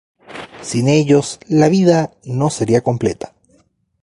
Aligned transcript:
Sin 0.63 0.87
ellos 0.87 1.39
la 1.47 1.69
vida 1.69 2.09
no 2.23 2.49
sería 2.49 2.81
completa. 2.81 3.35